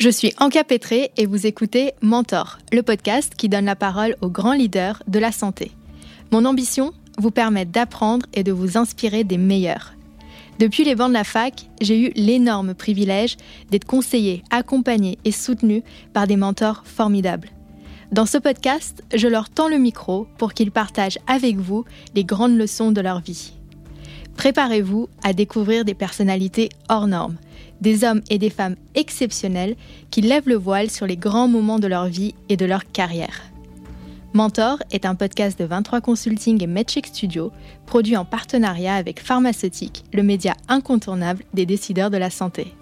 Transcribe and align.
Je 0.00 0.08
suis 0.08 0.32
Anka 0.38 0.64
Petré 0.64 1.10
et 1.18 1.26
vous 1.26 1.46
écoutez 1.46 1.92
Mentor, 2.00 2.58
le 2.72 2.82
podcast 2.82 3.34
qui 3.36 3.50
donne 3.50 3.66
la 3.66 3.76
parole 3.76 4.16
aux 4.22 4.30
grands 4.30 4.54
leaders 4.54 5.02
de 5.06 5.18
la 5.18 5.30
santé. 5.30 5.72
Mon 6.30 6.46
ambition 6.46 6.94
Vous 7.18 7.30
permettre 7.30 7.70
d'apprendre 7.70 8.24
et 8.32 8.42
de 8.42 8.50
vous 8.50 8.78
inspirer 8.78 9.24
des 9.24 9.36
meilleurs. 9.36 9.92
Depuis 10.58 10.84
les 10.84 10.94
bancs 10.94 11.10
de 11.10 11.12
la 11.12 11.22
fac, 11.22 11.68
j'ai 11.82 12.00
eu 12.00 12.12
l'énorme 12.16 12.72
privilège 12.72 13.36
d'être 13.70 13.84
conseillé, 13.84 14.42
accompagné 14.50 15.18
et 15.26 15.32
soutenu 15.32 15.82
par 16.14 16.26
des 16.26 16.38
mentors 16.38 16.82
formidables. 16.86 17.50
Dans 18.10 18.24
ce 18.24 18.38
podcast, 18.38 19.04
je 19.14 19.28
leur 19.28 19.50
tends 19.50 19.68
le 19.68 19.76
micro 19.76 20.26
pour 20.38 20.54
qu'ils 20.54 20.72
partagent 20.72 21.18
avec 21.26 21.58
vous 21.58 21.84
les 22.14 22.24
grandes 22.24 22.56
leçons 22.56 22.90
de 22.90 23.02
leur 23.02 23.20
vie. 23.20 23.52
Préparez-vous 24.38 25.10
à 25.22 25.34
découvrir 25.34 25.84
des 25.84 25.92
personnalités 25.92 26.70
hors 26.88 27.06
normes, 27.06 27.36
des 27.80 28.04
hommes 28.04 28.22
et 28.30 28.38
des 28.38 28.50
femmes 28.50 28.76
exceptionnels 28.94 29.76
qui 30.10 30.20
lèvent 30.20 30.48
le 30.48 30.56
voile 30.56 30.90
sur 30.90 31.06
les 31.06 31.16
grands 31.16 31.48
moments 31.48 31.78
de 31.78 31.86
leur 31.86 32.06
vie 32.06 32.34
et 32.48 32.56
de 32.56 32.66
leur 32.66 32.90
carrière. 32.90 33.42
Mentor 34.32 34.78
est 34.92 35.06
un 35.06 35.16
podcast 35.16 35.58
de 35.58 35.64
23 35.64 36.00
Consulting 36.00 36.62
et 36.62 36.68
MedCheck 36.68 37.06
Studio, 37.06 37.50
produit 37.86 38.16
en 38.16 38.24
partenariat 38.24 38.94
avec 38.94 39.20
Pharmaceutique, 39.20 40.04
le 40.12 40.22
média 40.22 40.54
incontournable 40.68 41.42
des 41.52 41.66
décideurs 41.66 42.10
de 42.10 42.16
la 42.16 42.30
santé. 42.30 42.72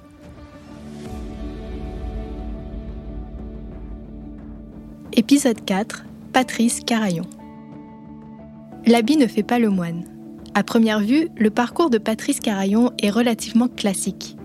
Épisode 5.14 5.64
4 5.64 6.04
Patrice 6.32 6.80
Carayon 6.80 7.24
L'habit 8.86 9.16
ne 9.16 9.26
fait 9.26 9.42
pas 9.42 9.58
le 9.58 9.70
moine. 9.70 10.04
À 10.54 10.62
première 10.62 11.00
vue, 11.00 11.28
le 11.36 11.50
parcours 11.50 11.90
de 11.90 11.98
Patrice 11.98 12.40
Carayon 12.40 12.92
est 13.02 13.10
relativement 13.10 13.68
classique. 13.68 14.37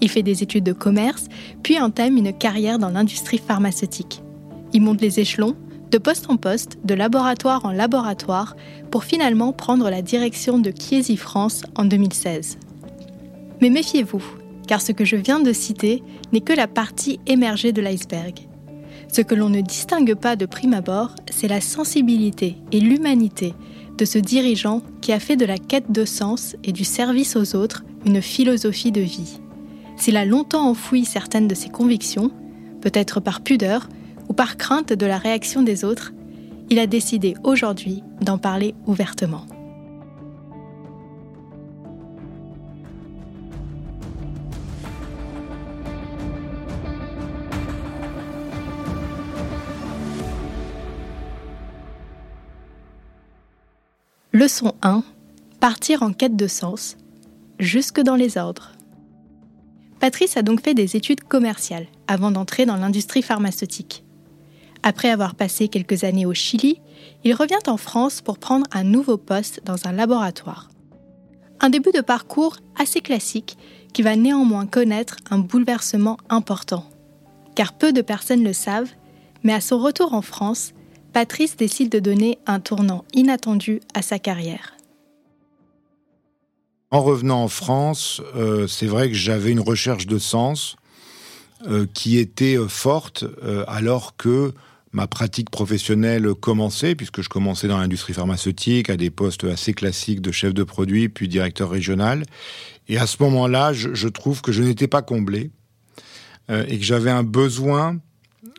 Il 0.00 0.08
fait 0.08 0.22
des 0.22 0.42
études 0.42 0.64
de 0.64 0.72
commerce, 0.72 1.26
puis 1.62 1.80
entame 1.80 2.16
une 2.16 2.32
carrière 2.32 2.78
dans 2.78 2.90
l'industrie 2.90 3.38
pharmaceutique. 3.38 4.22
Il 4.72 4.82
monte 4.82 5.00
les 5.00 5.20
échelons, 5.20 5.56
de 5.90 5.98
poste 5.98 6.30
en 6.30 6.36
poste, 6.36 6.78
de 6.84 6.94
laboratoire 6.94 7.64
en 7.64 7.72
laboratoire, 7.72 8.56
pour 8.90 9.04
finalement 9.04 9.52
prendre 9.52 9.90
la 9.90 10.02
direction 10.02 10.58
de 10.58 10.72
Chiesi 10.72 11.16
France 11.16 11.62
en 11.74 11.84
2016. 11.84 12.58
Mais 13.60 13.70
méfiez-vous, 13.70 14.22
car 14.66 14.80
ce 14.80 14.92
que 14.92 15.04
je 15.04 15.16
viens 15.16 15.40
de 15.40 15.52
citer 15.52 16.02
n'est 16.32 16.40
que 16.40 16.52
la 16.52 16.68
partie 16.68 17.18
émergée 17.26 17.72
de 17.72 17.82
l'iceberg. 17.82 18.48
Ce 19.12 19.20
que 19.20 19.34
l'on 19.34 19.48
ne 19.48 19.60
distingue 19.60 20.14
pas 20.14 20.36
de 20.36 20.46
prime 20.46 20.74
abord, 20.74 21.14
c'est 21.28 21.48
la 21.48 21.60
sensibilité 21.60 22.56
et 22.70 22.78
l'humanité 22.78 23.54
de 23.98 24.04
ce 24.04 24.18
dirigeant 24.18 24.82
qui 25.00 25.12
a 25.12 25.18
fait 25.18 25.36
de 25.36 25.44
la 25.44 25.58
quête 25.58 25.90
de 25.90 26.04
sens 26.04 26.56
et 26.64 26.72
du 26.72 26.84
service 26.84 27.36
aux 27.36 27.56
autres 27.56 27.82
une 28.06 28.22
philosophie 28.22 28.92
de 28.92 29.00
vie. 29.00 29.40
S'il 30.00 30.16
a 30.16 30.24
longtemps 30.24 30.66
enfoui 30.66 31.04
certaines 31.04 31.46
de 31.46 31.54
ses 31.54 31.68
convictions, 31.68 32.30
peut-être 32.80 33.20
par 33.20 33.42
pudeur 33.42 33.86
ou 34.30 34.32
par 34.32 34.56
crainte 34.56 34.94
de 34.94 35.04
la 35.04 35.18
réaction 35.18 35.62
des 35.62 35.84
autres, 35.84 36.12
il 36.70 36.78
a 36.78 36.86
décidé 36.86 37.34
aujourd'hui 37.44 38.02
d'en 38.22 38.38
parler 38.38 38.74
ouvertement. 38.86 39.44
Leçon 54.32 54.72
1. 54.80 55.02
Partir 55.60 56.02
en 56.02 56.14
quête 56.14 56.36
de 56.36 56.46
sens, 56.46 56.96
jusque 57.58 58.00
dans 58.00 58.16
les 58.16 58.38
ordres. 58.38 58.72
Patrice 60.00 60.38
a 60.38 60.42
donc 60.42 60.62
fait 60.62 60.74
des 60.74 60.96
études 60.96 61.22
commerciales 61.24 61.86
avant 62.08 62.30
d'entrer 62.30 62.64
dans 62.64 62.76
l'industrie 62.76 63.22
pharmaceutique. 63.22 64.02
Après 64.82 65.10
avoir 65.10 65.34
passé 65.34 65.68
quelques 65.68 66.04
années 66.04 66.24
au 66.24 66.32
Chili, 66.32 66.80
il 67.22 67.34
revient 67.34 67.58
en 67.66 67.76
France 67.76 68.22
pour 68.22 68.38
prendre 68.38 68.66
un 68.72 68.82
nouveau 68.82 69.18
poste 69.18 69.60
dans 69.64 69.86
un 69.86 69.92
laboratoire. 69.92 70.70
Un 71.60 71.68
début 71.68 71.92
de 71.92 72.00
parcours 72.00 72.56
assez 72.78 73.02
classique 73.02 73.58
qui 73.92 74.00
va 74.00 74.16
néanmoins 74.16 74.66
connaître 74.66 75.16
un 75.30 75.38
bouleversement 75.38 76.16
important. 76.30 76.84
Car 77.54 77.74
peu 77.74 77.92
de 77.92 78.00
personnes 78.00 78.42
le 78.42 78.54
savent, 78.54 78.90
mais 79.42 79.52
à 79.52 79.60
son 79.60 79.78
retour 79.78 80.14
en 80.14 80.22
France, 80.22 80.72
Patrice 81.12 81.56
décide 81.56 81.90
de 81.90 81.98
donner 81.98 82.38
un 82.46 82.60
tournant 82.60 83.04
inattendu 83.12 83.80
à 83.92 84.00
sa 84.00 84.18
carrière. 84.18 84.79
En 86.92 87.02
revenant 87.02 87.44
en 87.44 87.48
France, 87.48 88.20
euh, 88.34 88.66
c'est 88.66 88.86
vrai 88.86 89.08
que 89.08 89.14
j'avais 89.14 89.52
une 89.52 89.60
recherche 89.60 90.06
de 90.06 90.18
sens 90.18 90.74
euh, 91.68 91.86
qui 91.94 92.18
était 92.18 92.58
euh, 92.58 92.66
forte 92.66 93.24
alors 93.68 94.16
que 94.16 94.52
ma 94.92 95.06
pratique 95.06 95.50
professionnelle 95.50 96.34
commençait, 96.34 96.96
puisque 96.96 97.22
je 97.22 97.28
commençais 97.28 97.68
dans 97.68 97.78
l'industrie 97.78 98.12
pharmaceutique 98.12 98.90
à 98.90 98.96
des 98.96 99.10
postes 99.10 99.44
assez 99.44 99.72
classiques 99.72 100.20
de 100.20 100.32
chef 100.32 100.52
de 100.52 100.64
produit, 100.64 101.08
puis 101.08 101.28
directeur 101.28 101.70
régional. 101.70 102.24
Et 102.88 102.98
à 102.98 103.06
ce 103.06 103.22
moment-là, 103.22 103.72
je, 103.72 104.08
trouve 104.08 104.42
que 104.42 104.50
je 104.50 104.64
n'étais 104.64 104.88
pas 104.88 105.02
comblé 105.02 105.52
et 106.48 106.76
que 106.76 106.84
j'avais 106.84 107.12
un 107.12 107.22
besoin 107.22 108.00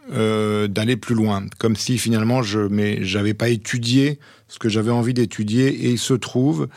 d'aller 0.10 0.96
plus 0.96 1.16
loin, 1.16 1.46
comme 1.58 1.76
si 1.76 1.98
finalement 1.98 2.44
je 2.44 2.60
n'avais 2.62 3.34
pas 3.34 3.50
étudié 3.50 4.18
ce 4.48 4.58
que 4.58 4.70
j'avais 4.70 4.92
envie 4.92 5.14
d'étudier. 5.14 5.68
Et 5.68 5.90
il 5.90 6.00
se 6.00 6.14
trouve 6.14 6.70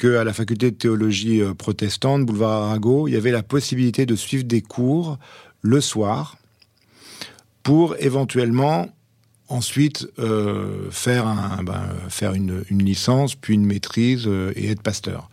qu'à 0.00 0.24
la 0.24 0.32
faculté 0.32 0.70
de 0.70 0.76
théologie 0.76 1.42
euh, 1.42 1.52
protestante, 1.52 2.24
boulevard 2.24 2.62
Arago, 2.62 3.06
il 3.06 3.12
y 3.12 3.16
avait 3.16 3.30
la 3.30 3.42
possibilité 3.42 4.06
de 4.06 4.16
suivre 4.16 4.44
des 4.44 4.62
cours 4.62 5.18
le 5.60 5.80
soir 5.82 6.38
pour 7.62 7.94
éventuellement 7.98 8.88
ensuite 9.48 10.08
euh, 10.18 10.90
faire, 10.90 11.26
un, 11.26 11.62
ben, 11.62 11.82
faire 12.08 12.32
une, 12.32 12.64
licence, 12.70 13.34
puis 13.34 13.54
une 13.54 13.66
maîtrise 13.66 14.24
euh, 14.26 14.52
et 14.56 14.70
être 14.70 14.82
pasteur. 14.82 15.28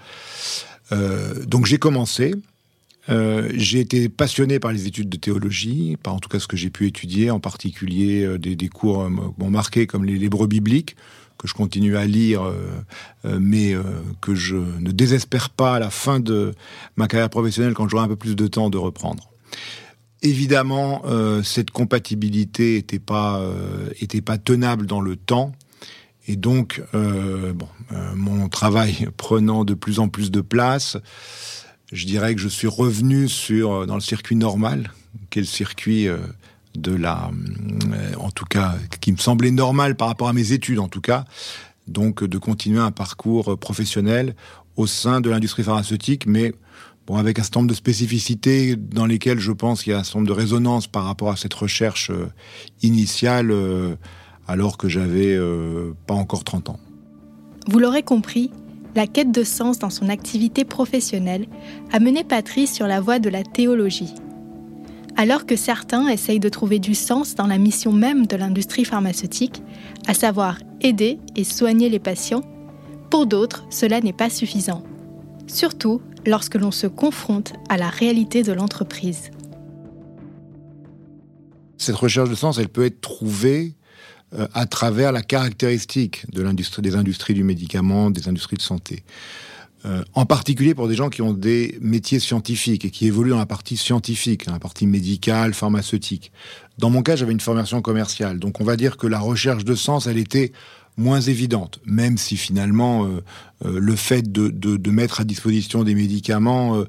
donc 1.45 1.65
j'ai 1.65 1.77
commencé. 1.77 2.33
j'ai 3.07 3.79
été 3.79 4.09
passionné 4.09 4.59
par 4.59 4.71
les 4.73 4.85
études 4.87 5.09
de 5.09 5.17
théologie, 5.17 5.97
par 6.03 6.13
en 6.13 6.19
tout 6.19 6.29
cas 6.29 6.39
ce 6.39 6.47
que 6.47 6.57
j'ai 6.57 6.69
pu 6.69 6.87
étudier, 6.87 7.31
en 7.31 7.39
particulier 7.39 8.37
des, 8.37 8.69
cours 8.69 9.09
bon, 9.37 9.49
marqués 9.49 9.87
comme 9.87 10.03
les, 10.03 10.17
les 10.17 10.29
bibliques, 10.29 10.95
que 11.37 11.47
je 11.47 11.53
continue 11.53 11.97
à 11.97 12.05
lire, 12.05 12.43
euh, 12.43 12.55
euh, 13.25 13.37
mais 13.39 13.73
euh, 13.73 13.83
que 14.21 14.35
je 14.35 14.55
ne 14.55 14.91
désespère 14.91 15.49
pas 15.49 15.75
à 15.75 15.79
la 15.79 15.89
fin 15.89 16.19
de 16.19 16.53
ma 16.95 17.07
carrière 17.07 17.29
professionnelle, 17.29 17.73
quand 17.73 17.87
j'aurai 17.87 18.03
un 18.03 18.07
peu 18.07 18.15
plus 18.15 18.35
de 18.35 18.47
temps, 18.47 18.69
de 18.69 18.77
reprendre. 18.77 19.31
Évidemment, 20.23 21.03
cette 21.43 21.69
compatibilité 21.69 22.77
n'était 22.77 22.97
pas, 22.97 23.39
tenable 24.43 24.87
dans 24.87 24.99
le 24.99 25.15
temps. 25.15 25.51
Et 26.27 26.35
donc, 26.35 26.81
bon, 26.91 27.67
mon 28.15 28.49
travail 28.49 29.09
prenant 29.17 29.63
de 29.63 29.75
plus 29.75 29.99
en 29.99 30.09
plus 30.09 30.31
de 30.31 30.41
place, 30.41 30.97
je 31.93 32.07
dirais 32.07 32.33
que 32.33 32.41
je 32.41 32.47
suis 32.47 32.67
revenu 32.67 33.29
sur 33.29 33.85
dans 33.85 33.93
le 33.93 34.01
circuit 34.01 34.35
normal, 34.35 34.91
qui 35.29 35.37
est 35.37 35.43
le 35.43 35.47
circuit 35.47 36.07
de 36.77 36.93
la, 36.93 37.29
euh, 37.91 38.13
en 38.19 38.31
tout 38.31 38.45
cas, 38.45 38.75
qui 39.01 39.11
me 39.11 39.17
semblait 39.17 39.51
normal 39.51 39.95
par 39.95 40.07
rapport 40.07 40.29
à 40.29 40.33
mes 40.33 40.51
études, 40.51 40.79
en 40.79 40.87
tout 40.87 41.01
cas, 41.01 41.25
donc 41.87 42.23
de 42.23 42.37
continuer 42.37 42.79
un 42.79 42.91
parcours 42.91 43.57
professionnel 43.57 44.35
au 44.75 44.87
sein 44.87 45.21
de 45.21 45.29
l'industrie 45.29 45.63
pharmaceutique, 45.63 46.25
mais 46.27 46.53
bon, 47.07 47.15
avec 47.15 47.39
un 47.39 47.43
certain 47.43 47.61
nombre 47.61 47.69
de 47.69 47.75
spécificités 47.75 48.75
dans 48.75 49.05
lesquelles 49.05 49.39
je 49.39 49.51
pense 49.51 49.83
qu'il 49.83 49.91
y 49.91 49.95
a 49.95 49.99
un 49.99 50.03
certain 50.03 50.19
nombre 50.19 50.29
de 50.29 50.39
résonances 50.39 50.87
par 50.87 51.05
rapport 51.05 51.31
à 51.31 51.35
cette 51.35 51.53
recherche 51.53 52.11
euh, 52.11 52.27
initiale, 52.83 53.51
euh, 53.51 53.95
alors 54.47 54.77
que 54.77 54.87
j'avais 54.87 55.37
pas 56.05 56.13
encore 56.13 56.45
30 56.45 56.69
ans. 56.69 56.79
Vous 57.67 57.79
l'aurez 57.79 58.01
compris, 58.03 58.49
la 58.95 59.07
quête 59.07 59.31
de 59.31 59.43
sens 59.43 59.77
dans 59.77 59.89
son 59.89 60.07
activité 60.07 60.63
professionnelle 60.63 61.47
a 61.91 61.99
mené 61.99 62.23
Patrice 62.23 62.73
sur 62.73 62.87
la 62.87 63.01
voie 63.01 63.19
de 63.19 63.27
la 63.27 63.43
théologie. 63.43 64.13
Alors 65.19 65.47
que 65.47 65.55
certains 65.55 66.07
essayent 66.09 66.39
de 66.39 66.47
trouver 66.47 66.77
du 66.77 66.93
sens 66.93 67.33
dans 67.33 67.47
la 67.47 67.57
mission 67.57 67.91
même 67.91 68.27
de 68.27 68.35
l'industrie 68.35 68.85
pharmaceutique, 68.85 69.63
à 70.05 70.13
savoir 70.13 70.59
aider 70.79 71.17
et 71.35 71.43
soigner 71.43 71.89
les 71.89 71.97
patients, 71.97 72.43
pour 73.09 73.25
d'autres, 73.25 73.65
cela 73.71 73.99
n'est 73.99 74.13
pas 74.13 74.29
suffisant. 74.29 74.83
Surtout 75.47 76.03
lorsque 76.27 76.53
l'on 76.53 76.69
se 76.69 76.85
confronte 76.85 77.53
à 77.67 77.77
la 77.77 77.89
réalité 77.89 78.43
de 78.43 78.51
l'entreprise. 78.51 79.31
Cette 81.79 81.95
recherche 81.95 82.29
de 82.29 82.35
sens, 82.35 82.59
elle 82.59 82.69
peut 82.69 82.85
être 82.85 83.01
trouvée 83.01 83.73
euh, 84.33 84.47
à 84.53 84.67
travers 84.67 85.11
la 85.11 85.23
caractéristique 85.23 86.29
des 86.31 86.45
industries 86.95 87.33
du 87.33 87.43
médicament, 87.43 88.11
des 88.11 88.27
industries 88.27 88.57
de 88.57 88.61
santé. 88.61 89.03
Euh, 89.87 90.03
en 90.15 90.25
particulier 90.25 90.73
pour 90.73 90.87
des 90.87 90.95
gens 90.95 91.09
qui 91.09 91.21
ont 91.21 91.33
des 91.33 91.77
métiers 91.81 92.19
scientifiques 92.19 92.83
et 92.83 92.89
qui 92.89 93.07
évoluent 93.07 93.29
dans 93.29 93.37
la 93.37 93.45
partie 93.45 93.77
scientifique, 93.77 94.45
dans 94.45 94.53
la 94.53 94.59
partie 94.59 94.85
médicale, 94.85 95.53
pharmaceutique. 95.53 96.31
Dans 96.77 96.89
mon 96.89 97.03
cas, 97.03 97.15
j'avais 97.15 97.31
une 97.31 97.39
formation 97.39 97.81
commerciale, 97.81 98.39
donc 98.39 98.59
on 98.59 98.63
va 98.63 98.75
dire 98.75 98.97
que 98.97 99.07
la 99.07 99.19
recherche 99.19 99.63
de 99.63 99.75
sens, 99.75 100.07
elle 100.07 100.17
était 100.17 100.51
moins 100.97 101.21
évidente, 101.21 101.79
même 101.85 102.17
si 102.17 102.37
finalement 102.37 103.05
euh, 103.05 103.23
euh, 103.65 103.79
le 103.79 103.95
fait 103.95 104.29
de, 104.29 104.89
mettre 104.89 105.21
à 105.21 105.23
disposition 105.23 105.83
des 105.83 105.95
médicaments 105.95 106.83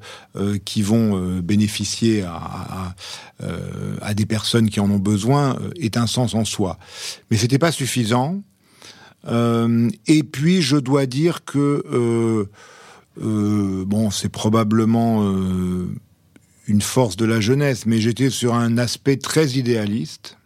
qui 0.64 0.82
vont 0.82 1.40
bénéficier 1.40 2.22
à, 2.22 2.94
à, 4.00 4.14
des 4.14 4.24
personnes 4.24 4.70
qui 4.70 4.80
en 4.80 4.90
ont 4.90 4.98
besoin 4.98 5.58
est 5.76 5.98
un 5.98 6.06
sens 6.06 6.34
en 6.34 6.46
soi. 6.46 6.78
Mais 7.30 7.36
c'était 7.36 7.58
pas 7.58 7.70
suffisant. 7.72 8.40
et 9.26 10.22
puis 10.22 10.62
je 10.62 10.76
dois 10.78 11.04
dire 11.04 11.44
que 11.44 12.48
bon, 13.20 14.10
c'est 14.10 14.28
probablement 14.28 15.22
une 16.68 16.82
force 16.82 17.16
de 17.16 17.24
la 17.24 17.40
jeunesse, 17.40 17.86
mais 17.86 17.98
j'étais 17.98 18.30
sur 18.30 18.54
un 18.54 18.76
aspect 18.78 19.16
très 19.16 19.52
idéaliste 19.52 20.36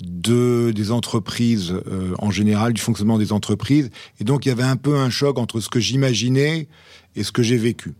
de 0.00 0.72
des 0.74 0.90
entreprises 0.90 1.74
euh, 1.86 2.14
en 2.18 2.30
général, 2.30 2.72
du 2.72 2.80
fonctionnement 2.80 3.18
des 3.18 3.32
entreprises, 3.32 3.90
et 4.20 4.24
donc 4.24 4.46
il 4.46 4.48
y 4.48 4.52
avait 4.52 4.62
un 4.62 4.76
peu 4.76 4.96
un 4.96 5.10
choc 5.10 5.38
entre 5.38 5.60
ce 5.60 5.68
que 5.68 5.80
j'imaginais 5.80 6.68
et 7.14 7.22
ce 7.22 7.32
que 7.32 7.42
j'ai 7.42 7.56
vécu. 7.56 7.94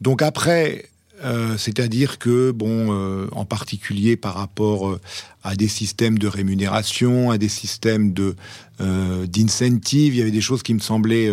Donc 0.00 0.22
après, 0.22 0.86
euh, 1.24 1.56
c'est-à-dire 1.56 2.18
que 2.18 2.50
bon, 2.50 2.92
euh, 2.92 3.26
en 3.32 3.44
particulier 3.44 4.16
par 4.16 4.34
rapport 4.34 4.98
à 5.42 5.54
des 5.54 5.68
systèmes 5.68 6.18
de 6.18 6.28
rémunération, 6.28 7.30
à 7.30 7.38
des 7.38 7.48
systèmes 7.48 8.12
de 8.12 8.36
d'incentive, 8.78 10.14
il 10.14 10.18
y 10.18 10.20
avait 10.22 10.30
des 10.30 10.42
choses 10.42 10.62
qui 10.62 10.74
me 10.74 10.80
semblaient 10.80 11.30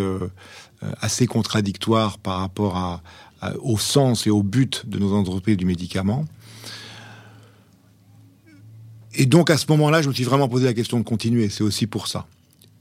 assez 1.00 1.26
contradictoires 1.26 2.18
par 2.18 2.38
rapport 2.40 3.02
au 3.60 3.78
sens 3.78 4.26
et 4.26 4.30
au 4.30 4.42
but 4.42 4.88
de 4.88 4.98
nos 4.98 5.14
entreprises 5.14 5.56
du 5.56 5.66
médicament. 5.66 6.24
Et 9.16 9.26
donc 9.26 9.50
à 9.50 9.56
ce 9.56 9.66
moment-là, 9.68 10.02
je 10.02 10.08
me 10.08 10.14
suis 10.14 10.24
vraiment 10.24 10.48
posé 10.48 10.64
la 10.64 10.74
question 10.74 10.98
de 10.98 11.04
continuer. 11.04 11.48
C'est 11.48 11.62
aussi 11.62 11.86
pour 11.86 12.08
ça. 12.08 12.26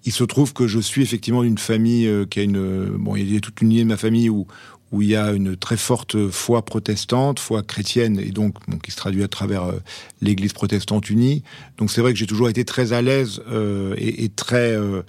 Il 0.06 0.12
se 0.12 0.24
trouve 0.24 0.54
que 0.54 0.68
je 0.68 0.80
suis 0.80 1.02
effectivement 1.02 1.44
d'une 1.44 1.58
famille 1.58 2.08
euh, 2.08 2.26
qui 2.26 2.40
a 2.40 2.44
une 2.44 2.98
bon, 2.98 3.16
il 3.16 3.32
y 3.32 3.38
a 3.38 3.40
toute 3.40 3.62
une 3.62 3.70
lignée 3.70 3.84
de 3.84 3.88
ma 3.88 3.98
famille 3.98 4.30
où 4.30 4.48
où 4.94 5.02
il 5.02 5.10
y 5.10 5.16
a 5.16 5.32
une 5.32 5.58
très 5.58 5.76
forte 5.76 6.30
foi 6.30 6.64
protestante, 6.64 7.40
foi 7.40 7.64
chrétienne, 7.64 8.20
et 8.20 8.30
donc 8.30 8.56
bon, 8.68 8.78
qui 8.78 8.92
se 8.92 8.96
traduit 8.96 9.24
à 9.24 9.28
travers 9.28 9.64
euh, 9.64 9.80
l'Église 10.22 10.54
protestante 10.54 11.10
unie. 11.10 11.42
Donc 11.80 11.90
c'est 11.90 12.00
vrai 12.00 12.14
que 12.14 12.20
j'ai 12.20 12.28
toujours 12.28 12.48
été 12.48 12.64
très 12.64 12.94
à 12.94 13.02
l'aise 13.02 13.42
euh, 13.52 13.96
et, 13.98 14.30
très 14.30 14.78
euh, 14.78 15.02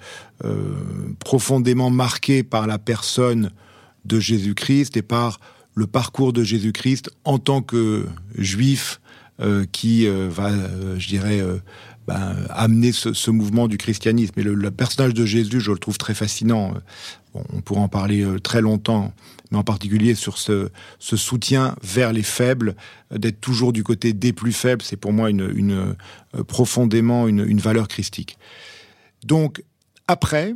profondément 1.19 1.91
marqué 1.91 2.41
par 2.41 2.65
la 2.65 2.79
personne 2.79 3.51
de 4.05 4.19
Jésus-Christ 4.19 4.97
et 4.97 5.03
par 5.03 5.39
le 5.75 5.85
parcours 5.85 6.33
de 6.33 6.43
Jésus-Christ 6.43 7.11
en 7.23 7.37
tant 7.37 7.61
que 7.61 8.05
juif 8.35 8.99
qui 9.73 10.07
va, 10.07 10.49
je 10.97 11.07
dirais, 11.07 11.41
ben, 12.07 12.35
amener 12.49 12.91
ce, 12.91 13.31
mouvement 13.31 13.67
du 13.67 13.77
christianisme. 13.77 14.39
Et 14.39 14.43
le, 14.43 14.71
personnage 14.71 15.13
de 15.13 15.25
Jésus, 15.25 15.59
je 15.59 15.71
le 15.71 15.77
trouve 15.77 15.97
très 15.97 16.13
fascinant. 16.13 16.73
on 17.33 17.61
pourrait 17.61 17.81
en 17.81 17.87
parler 17.87 18.25
très 18.43 18.61
longtemps, 18.61 19.13
mais 19.51 19.57
en 19.57 19.63
particulier 19.63 20.15
sur 20.15 20.37
ce, 20.37 20.69
soutien 20.99 21.75
vers 21.83 22.13
les 22.13 22.23
faibles, 22.23 22.75
d'être 23.11 23.41
toujours 23.41 23.73
du 23.73 23.83
côté 23.83 24.13
des 24.13 24.33
plus 24.33 24.53
faibles, 24.53 24.81
c'est 24.81 24.97
pour 24.97 25.13
moi 25.13 25.29
une, 25.29 25.95
profondément 26.47 27.27
une, 27.27 27.59
valeur 27.59 27.87
christique. 27.87 28.37
Donc, 29.23 29.63
après, 30.07 30.55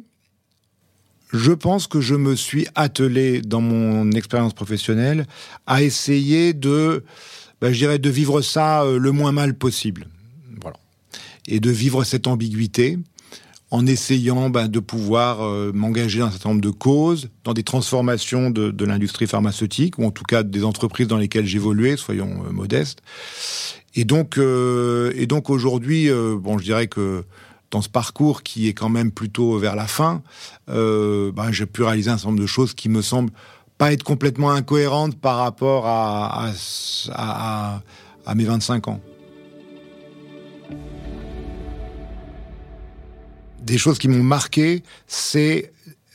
je 1.34 1.52
pense 1.52 1.88
que 1.88 2.02
je 2.02 2.16
me 2.16 2.36
suis 2.36 2.68
attelé 2.76 3.42
dans 3.42 3.62
mon 3.62 4.12
expérience 4.12 4.54
professionnelle 4.54 5.28
à 5.68 5.84
essayer 5.84 6.54
de, 6.54 7.04
ben, 7.62 7.72
je 7.72 7.80
dirais, 7.80 8.00
de 8.00 8.10
vivre 8.10 8.42
ça 8.42 8.84
euh, 8.84 8.98
le 8.98 9.12
moins 9.12 9.32
mal 9.32 9.54
possible. 9.54 10.08
Et 11.48 11.60
de 11.60 11.70
vivre 11.70 12.04
cette 12.04 12.28
ambiguïté 12.28 13.00
en 13.72 13.86
essayant 13.86 14.50
ben, 14.50 14.68
de 14.68 14.80
pouvoir 14.80 15.42
euh, 15.42 15.72
m'engager 15.74 16.20
dans 16.20 16.26
un 16.26 16.32
certain 16.32 16.50
nombre 16.50 16.62
de 16.62 16.72
causes, 16.72 17.30
dans 17.44 17.54
des 17.54 17.64
transformations 17.64 18.50
de, 18.50 18.86
l'industrie 18.86 19.28
pharmaceutique, 19.28 20.00
ou 20.00 20.06
en 20.06 20.12
tout 20.12 20.24
cas 20.24 20.42
des 20.42 20.64
entreprises 20.64 21.08
dans 21.08 21.18
lesquelles 21.18 21.46
j'évoluais, 21.46 21.96
soyons 21.96 22.44
euh, 22.46 22.52
modestes. 22.52 23.02
Et 23.96 24.06
donc, 24.06 24.38
et 24.38 25.26
donc 25.26 25.50
aujourd'hui, 25.50 26.10
bon, 26.12 26.60
je 26.60 26.64
dirais 26.64 26.86
que 26.86 27.24
dans 27.72 27.82
ce 27.82 27.90
parcours 27.90 28.44
qui 28.44 28.68
est 28.68 28.74
quand 28.74 28.90
même 28.90 29.12
plutôt 29.12 29.58
vers 29.58 29.76
la 29.76 29.88
fin, 29.88 30.22
euh, 30.70 31.32
ben, 31.32 31.52
j'ai 31.52 31.66
pu 31.66 31.84
réaliser 31.84 32.10
un 32.10 32.18
certain 32.18 32.30
nombre 32.30 32.42
de 32.42 32.48
choses 32.48 32.74
qui 32.74 32.90
me 32.90 33.02
semblent 33.02 33.32
pas 33.78 33.94
être 33.94 34.04
complètement 34.04 34.52
incohérentes 34.52 35.16
par 35.16 35.38
rapport 35.38 35.86
à, 35.88 36.52
mes 38.36 38.44
25 38.44 38.88
ans. 38.90 39.00
Des 43.64 43.78
choses 43.78 44.00
qui 44.00 44.08
m'ont 44.08 44.24
marqué, 44.24 44.84
c'est 45.08 45.72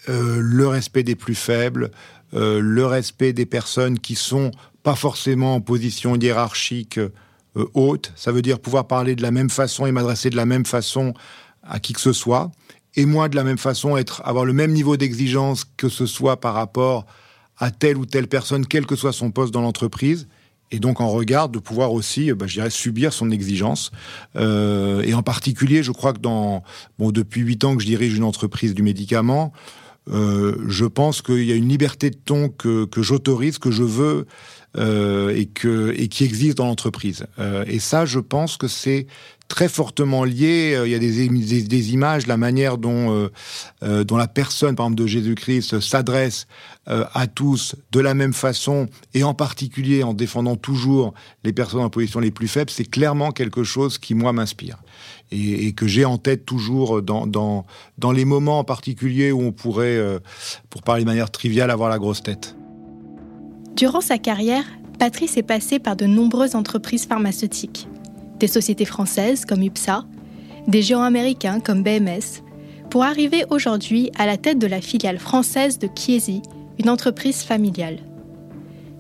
euh, 0.09 0.39
le 0.41 0.67
respect 0.67 1.03
des 1.03 1.15
plus 1.15 1.35
faibles, 1.35 1.91
euh, 2.35 2.61
le 2.61 2.87
respect 2.87 3.33
des 3.33 3.47
personnes 3.47 3.99
qui 3.99 4.15
sont 4.15 4.51
pas 4.83 4.95
forcément 4.95 5.55
en 5.55 5.61
position 5.61 6.17
hiérarchique 6.17 6.99
haute. 7.75 8.13
Ça 8.17 8.33
veut 8.33 8.43
dire 8.43 8.59
pouvoir 8.59 8.87
parler 8.87 9.15
de 9.15 9.23
la 9.23 9.31
même 9.31 9.51
façon 9.51 9.87
et 9.87 9.93
m'adresser 9.93 10.31
de 10.31 10.37
la 10.37 10.47
même 10.47 10.67
façon 10.67 11.15
à 11.63 11.79
qui 11.79 11.93
que 11.93 12.01
ce 12.01 12.13
soit, 12.13 12.51
et 12.97 13.07
moi 13.07 13.29
de 13.29 13.37
la 13.37 13.45
même 13.45 13.59
façon 13.59 13.97
être 13.97 14.23
avoir 14.25 14.45
le 14.45 14.53
même 14.53 14.73
niveau 14.73 14.97
d'exigence 14.97 15.65
que 15.77 15.89
ce 15.89 16.07
soit 16.07 16.41
par 16.41 16.55
rapport 16.55 17.07
à 17.59 17.71
telle 17.71 17.97
ou 17.97 18.07
telle 18.07 18.29
personne, 18.29 18.67
quel 18.67 18.87
que 18.87 18.97
soit 18.97 19.13
son 19.13 19.31
poste 19.31 19.53
dans 19.53 19.63
l'entreprise, 19.63 20.29
et 20.71 20.79
donc 20.79 21.01
en 21.01 21.09
regard 21.09 21.49
de 21.49 21.59
pouvoir 21.59 21.93
aussi, 21.93 22.33
bah, 22.33 22.47
je 22.47 22.55
dirais, 22.55 22.71
subir 22.71 23.13
son 23.13 23.31
exigence. 23.31 23.91
Euh, 24.37 25.03
et 25.03 25.15
en 25.15 25.23
particulier, 25.23 25.83
je 25.83 25.93
crois 25.93 26.13
que 26.13 26.21
dans 26.21 26.63
bon 26.99 27.13
depuis 27.13 27.43
huit 27.43 27.65
ans 27.65 27.77
que 27.77 27.83
je 27.83 27.87
dirige 27.87 28.17
une 28.17 28.25
entreprise 28.25 28.75
du 28.75 28.83
médicament, 28.83 29.53
euh, 30.11 30.57
je 30.69 30.85
pense 30.85 31.23
qu'il 31.23 31.45
y 31.45 31.53
a 31.53 31.55
une 31.55 31.69
liberté 31.69 32.11
de 32.11 32.17
ton 32.17 32.49
que, 32.49 32.85
que 32.85 33.03
j'autorise, 33.03 33.59
que 33.59 33.71
je 33.71 33.83
veux 33.83 34.05
euh, 34.05 34.25
et, 34.77 35.47
que, 35.47 35.95
et 35.97 36.09
qui 36.09 36.25
existe 36.25 36.59
dans 36.59 36.67
l'entreprise. 36.67 37.27
Euh, 37.39 37.65
et 37.67 37.79
ça, 37.79 38.07
je 38.07 38.19
pense 38.19 38.57
que 38.57 38.69
c'est 38.69 39.07
très 39.49 39.69
fortement 39.69 40.25
lié. 40.25 40.75
Euh, 40.75 40.87
il 40.87 40.93
y 40.93 40.95
a 40.95 40.99
des, 40.99 41.29
des, 41.29 41.93
images, 41.93 42.27
la 42.27 42.37
manière 42.37 42.79
dont, 42.79 43.13
euh, 43.13 43.31
euh, 43.83 44.05
dont 44.05 44.17
la 44.17 44.29
personne, 44.29 44.75
par 44.75 44.87
exemple, 44.87 45.03
de 45.03 45.07
Jésus-Christ 45.07 45.81
s'adresse 45.81 46.47
à 46.87 47.27
tous 47.27 47.77
de 47.93 48.01
la 48.01 48.13
même 48.13 48.35
façon, 48.35 48.89
et 49.15 49.25
en 49.25 49.33
particulier 49.33 50.03
en 50.03 50.13
défendant 50.13 50.55
toujours 50.55 51.15
les 51.43 51.55
personnes 51.55 51.81
en 51.81 51.89
position 51.89 52.21
les 52.21 52.31
plus 52.31 52.47
faibles, 52.47 52.69
c'est 52.69 52.85
clairement 52.85 53.31
quelque 53.31 53.65
chose 53.65 53.97
qui, 53.97 54.13
moi, 54.13 54.35
m'inspire. 54.35 54.77
Et, 55.33 55.73
que 55.73 55.87
j'ai 55.87 56.05
en 56.05 56.19
tête 56.19 56.45
toujours 56.45 57.01
dans, 57.01 57.27
dans, 57.27 57.65
dans 57.97 58.13
les 58.13 58.27
moments 58.27 58.59
en 58.59 58.65
particulier 58.65 59.33
où 59.33 59.41
on 59.41 59.51
pourrait, 59.51 59.99
pour 60.69 60.83
parler 60.83 61.05
de 61.05 61.09
manière 61.09 61.31
triviale, 61.31 61.71
avoir 61.71 61.89
la 61.89 61.99
grosse 61.99 62.23
tête. 62.23 62.55
Durant 63.77 64.01
sa 64.01 64.19
carrière, 64.19 64.65
Patrice 65.01 65.37
est 65.37 65.43
passé 65.43 65.81
par 65.81 65.97
de 65.97 66.07
nombreuses 66.07 66.55
entreprises 66.55 67.07
pharmaceutiques 67.07 67.89
des 68.39 68.47
sociétés 68.47 68.85
françaises 68.85 69.45
comme 69.45 69.63
UPSA, 69.63 70.05
des 70.69 70.83
géants 70.83 71.03
américains 71.03 71.61
comme 71.61 71.83
BMS, 71.83 72.43
pour 72.91 73.03
arriver 73.03 73.45
aujourd'hui 73.51 74.11
à 74.17 74.27
la 74.27 74.37
tête 74.37 74.59
de 74.59 74.67
la 74.67 74.81
filiale 74.81 75.19
française 75.19 75.79
de 75.79 75.89
Chiesi, 75.95 76.43
une 76.79 76.89
entreprise 76.89 77.43
familiale. 77.43 77.99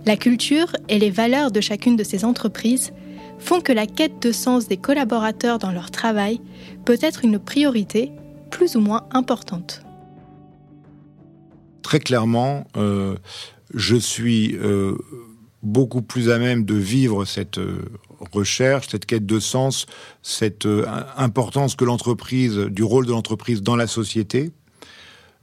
La 0.06 0.16
culture 0.16 0.72
et 0.88 0.98
les 0.98 1.10
valeurs 1.10 1.50
de 1.50 1.60
chacune 1.60 1.96
de 1.96 2.04
ces 2.04 2.24
entreprises 2.24 2.92
font 3.38 3.60
que 3.60 3.72
la 3.72 3.86
quête 3.86 4.20
de 4.20 4.32
sens 4.32 4.66
des 4.66 4.76
collaborateurs 4.76 5.58
dans 5.58 5.72
leur 5.72 5.90
travail 5.90 6.40
peut 6.84 6.98
être 7.00 7.24
une 7.24 7.38
priorité 7.38 8.12
plus 8.50 8.76
ou 8.76 8.80
moins 8.80 9.06
importante. 9.12 9.82
Très 11.82 12.00
clairement, 12.00 12.64
euh, 12.76 13.16
je 13.74 13.96
suis 13.96 14.56
euh, 14.56 14.96
beaucoup 15.62 16.02
plus 16.02 16.30
à 16.30 16.38
même 16.38 16.64
de 16.64 16.74
vivre 16.74 17.24
cette 17.24 17.58
euh, 17.58 17.84
recherche, 18.32 18.88
cette 18.88 19.06
quête 19.06 19.26
de 19.26 19.40
sens, 19.40 19.86
cette 20.22 20.66
euh, 20.66 20.86
importance 21.16 21.74
que 21.74 21.84
l'entreprise, 21.84 22.56
du 22.56 22.82
rôle 22.82 23.06
de 23.06 23.10
l'entreprise 23.10 23.62
dans 23.62 23.76
la 23.76 23.86
société, 23.86 24.52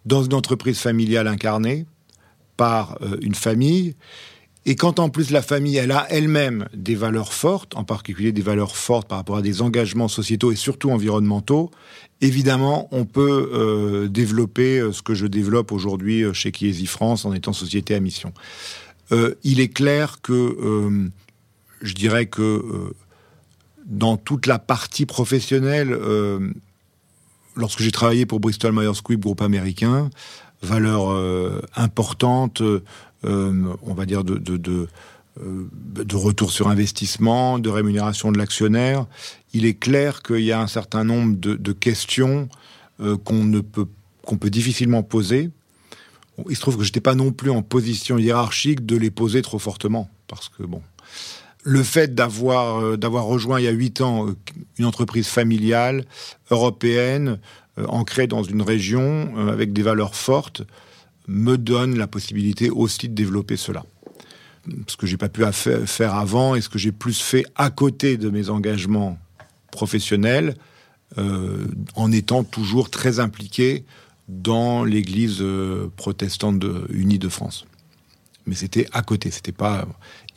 dans 0.06 0.24
une 0.24 0.34
entreprise 0.34 0.80
familiale 0.80 1.28
incarnée 1.28 1.86
par 2.58 2.98
une 3.22 3.36
famille, 3.36 3.96
et 4.65 4.75
quand 4.75 5.00
en 5.00 5.10
plus 5.10 5.32
la 5.32 5.41
famille, 5.41 5.77
elle 5.77 5.91
a 5.91 6.06
elle-même 6.10 6.68
des 6.74 6.96
valeurs 6.96 7.34
fortes, 7.34 7.75
en 7.75 7.84
particulier 7.84 8.32
des 8.32 8.41
valeurs 8.41 8.75
fortes 8.75 9.08
par 9.08 9.18
rapport 9.18 9.38
à 9.38 9.41
des 9.41 9.62
engagements 9.62 10.08
sociétaux 10.08 10.51
et 10.51 10.56
surtout 10.56 10.91
environnementaux, 10.91 11.72
évidemment, 12.22 12.88
on 12.91 13.06
peut 13.06 14.08
développer 14.12 14.88
ce 14.91 15.01
que 15.01 15.15
je 15.15 15.25
développe 15.25 15.72
aujourd'hui 15.72 16.25
chez 16.34 16.51
Chiesi 16.51 16.86
France 16.86 17.25
en 17.25 17.34
étant 17.34 17.53
société 17.53 17.96
à 17.96 18.00
mission. 18.00 18.34
Euh, 19.12 19.36
il 19.44 19.60
est 19.60 19.68
clair 19.68 20.22
que 20.22 20.34
euh, 20.34 21.10
je 21.82 21.94
dirais 21.94 22.27
que 22.27 22.41
euh, 22.41 22.96
dans 23.86 24.15
toute 24.15 24.46
la 24.46 24.60
partie 24.60 25.06
professionnelle, 25.06 25.98
lorsque 27.56 27.82
j'ai 27.82 27.91
travaillé 27.91 28.25
pour 28.25 28.39
Bristol 28.39 28.72
Myers 28.72 28.94
Squibb, 28.94 29.22
groupe 29.22 29.41
américain, 29.41 30.10
valeur 30.62 31.10
importante, 31.75 32.62
on 33.24 33.94
va 33.94 34.06
dire 34.06 34.24
de, 34.24 34.38
de, 34.38 36.16
retour 36.16 36.51
sur 36.51 36.68
investissement, 36.68 37.60
de 37.60 37.70
rémunération 37.70 38.32
de 38.32 38.38
l'actionnaire, 38.38 39.06
il 39.54 39.66
est 39.66 39.75
clair 39.75 40.22
qu'il 40.24 40.42
y 40.42 40.51
a 40.51 40.60
un 40.60 40.68
certain 40.68 41.04
nombre 41.04 41.36
de, 41.38 41.72
questions 41.72 42.50
qu'on 43.24 43.44
ne 43.44 43.60
peut 43.60 43.88
qu'on 44.24 44.38
peut 44.38 44.51
difficilement 44.51 45.01
poser. 45.01 45.50
Il 46.48 46.56
se 46.56 46.62
trouve 46.62 46.78
que 46.78 46.84
j'étais 46.84 47.01
pas 47.01 47.16
non 47.16 47.32
plus 47.32 47.50
en 47.50 47.63
position 47.63 48.20
hiérarchique 48.20 48.86
de 48.86 48.96
les 48.96 49.10
poser 49.10 49.42
trop 49.42 49.58
fortement, 49.58 50.10
parce 50.28 50.48
que 50.48 50.63
bon, 50.63 50.82
le 51.63 51.84
fait 51.84 52.13
d'avoir 52.13 53.25
rejoint 53.25 53.60
il 53.60 53.63
y 53.63 53.68
a 53.68 53.72
huit 53.72 54.01
ans 54.01 54.28
une 54.78 54.86
entreprise 54.86 55.28
familiale 55.28 56.06
européenne 56.50 57.40
ancrée 57.88 58.28
dans 58.28 58.44
une 58.44 58.62
région 58.62 59.34
avec 59.50 59.74
des 59.74 59.82
valeurs 59.82 60.16
fortes 60.16 60.63
me 61.28 61.58
donne 61.58 61.98
la 61.98 62.08
possibilité 62.08 62.70
aussi 62.70 63.10
de 63.10 63.13
développer 63.13 63.58
cela 63.58 63.84
ce 64.88 64.96
que 64.98 65.08
j'ai 65.08 65.18
pas 65.18 65.30
pu 65.30 65.44
faire 65.51 66.16
avant 66.16 66.56
et 66.56 66.62
ce 66.62 66.70
que 66.70 66.78
j'ai 66.78 66.92
plus 66.92 67.20
fait 67.20 67.46
à 67.56 67.70
côté 67.70 68.18
de 68.18 68.30
mes 68.30 68.50
engagements 68.50 69.18
professionnels, 69.72 70.56
euh, 71.18 71.68
en 71.96 72.12
étant 72.12 72.44
toujours 72.44 72.90
très 72.90 73.20
impliqué 73.20 73.84
dans 74.28 74.84
l'Église 74.84 75.40
euh, 75.42 75.92
protestante 75.98 76.63
unie 76.90 77.20
de 77.20 77.28
France. 77.28 77.66
Mais 78.46 78.56
c'était 78.56 78.88
à 78.94 79.01
côté, 79.01 79.30
c'était 79.32 79.51
pas. 79.51 79.88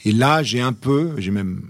Et 0.05 0.13
là, 0.13 0.43
j'ai 0.43 0.61
un 0.61 0.73
peu, 0.73 1.15
j'ai 1.19 1.31
même, 1.31 1.63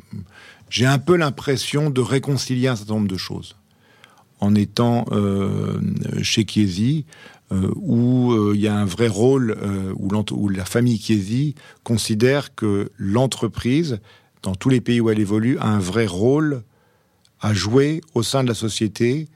j'ai 0.70 0.86
un 0.86 0.98
peu 0.98 1.16
l'impression 1.16 1.90
de 1.90 2.00
réconcilier 2.00 2.68
un 2.68 2.76
certain 2.76 2.94
nombre 2.94 3.08
de 3.08 3.16
choses 3.16 3.56
en 4.40 4.54
étant 4.54 5.06
euh, 5.12 5.80
chez 6.22 6.44
Chiesi, 6.46 7.04
où 7.76 8.32
euh, 8.32 8.52
il 8.54 8.60
y 8.60 8.68
a 8.68 8.76
un 8.76 8.84
vrai 8.84 9.08
rôle, 9.08 9.56
euh, 9.62 9.92
où, 9.96 10.48
la 10.48 10.64
famille 10.64 10.98
Chiesi 10.98 11.54
considère 11.82 12.54
que 12.54 12.90
l'entreprise, 12.96 14.00
dans 14.42 14.54
tous 14.54 14.68
les 14.68 14.80
pays 14.80 15.00
où 15.00 15.10
elle 15.10 15.20
évolue, 15.20 15.58
a 15.58 15.68
un 15.68 15.78
vrai 15.78 16.06
rôle 16.06 16.62
à 17.40 17.52
jouer 17.54 18.00
au 18.14 18.22
sein 18.22 18.42
de 18.42 18.48
la 18.48 18.54
société, 18.54 19.28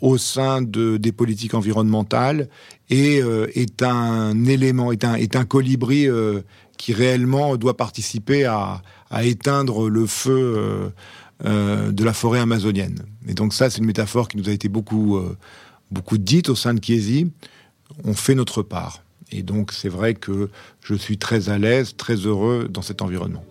au 0.00 0.18
sein 0.18 0.62
de, 0.62 0.96
des 0.96 1.12
politiques 1.12 1.54
environnementales, 1.54 2.48
et 2.88 3.20
est 3.54 3.82
un 3.82 4.44
élément, 4.44 4.92
est 4.92 5.34
un, 5.34 5.44
colibri 5.44 6.06
qui 6.76 6.92
réellement 6.92 7.56
doit 7.56 7.76
participer 7.76 8.44
à 8.44 8.82
éteindre 9.24 9.88
le 9.88 10.06
feu 10.06 10.92
de 11.42 12.04
la 12.04 12.12
forêt 12.12 12.38
amazonienne. 12.38 13.02
Et 13.26 13.34
donc 13.34 13.54
ça, 13.54 13.70
c'est 13.70 13.78
une 13.78 13.86
métaphore 13.86 14.28
qui 14.28 14.36
nous 14.36 14.48
a 14.48 14.52
été 14.52 14.68
beaucoup 14.68 15.18
beaucoup 15.90 16.18
dites 16.18 16.48
au 16.48 16.54
sein 16.54 16.74
de 16.74 16.82
Chiesi, 16.82 17.30
on 18.04 18.14
fait 18.14 18.34
notre 18.34 18.62
part. 18.62 19.02
Et 19.32 19.42
donc 19.42 19.72
c'est 19.72 19.88
vrai 19.88 20.14
que 20.14 20.50
je 20.82 20.94
suis 20.94 21.18
très 21.18 21.48
à 21.48 21.58
l'aise, 21.58 21.96
très 21.96 22.14
heureux 22.14 22.68
dans 22.70 22.82
cet 22.82 23.02
environnement. 23.02 23.44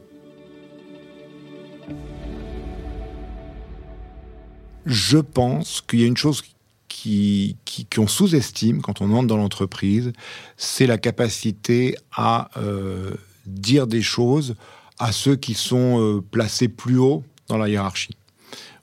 Je 4.85 5.17
pense 5.17 5.81
qu'il 5.81 6.01
y 6.01 6.03
a 6.03 6.07
une 6.07 6.17
chose 6.17 6.43
qui, 6.87 7.57
qu'on 7.93 8.07
sous-estime 8.07 8.81
quand 8.81 9.01
on 9.01 9.11
entre 9.11 9.27
dans 9.27 9.37
l'entreprise, 9.37 10.13
c'est 10.57 10.87
la 10.87 10.97
capacité 10.97 11.97
à 12.15 12.49
euh, 12.57 13.11
dire 13.45 13.87
des 13.87 14.01
choses 14.01 14.55
à 14.97 15.11
ceux 15.11 15.35
qui 15.35 15.53
sont 15.55 15.99
euh, 15.99 16.21
placés 16.21 16.67
plus 16.67 16.97
haut 16.97 17.23
dans 17.47 17.57
la 17.57 17.67
hiérarchie 17.67 18.15